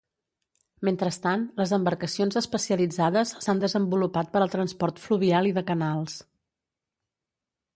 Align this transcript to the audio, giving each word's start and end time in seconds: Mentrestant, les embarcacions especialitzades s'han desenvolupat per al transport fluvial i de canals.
Mentrestant, 0.87 1.41
les 1.59 1.73
embarcacions 1.77 2.39
especialitzades 2.41 3.33
s'han 3.45 3.61
desenvolupat 3.65 4.33
per 4.33 4.41
al 4.41 4.51
transport 4.55 5.03
fluvial 5.05 5.51
i 5.51 5.55
de 5.59 5.65
canals. 5.69 6.17